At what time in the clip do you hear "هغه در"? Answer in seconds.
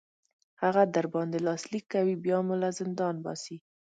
0.61-1.05